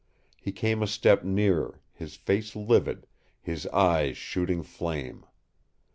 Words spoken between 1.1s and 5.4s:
nearer, his face livid, his eyes shooting flame.